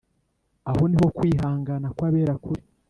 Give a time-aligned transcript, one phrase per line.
[0.69, 2.61] Aho ni ho kwihangana kw’abera kuri,